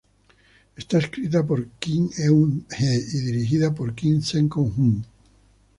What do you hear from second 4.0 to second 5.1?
Seong-hun.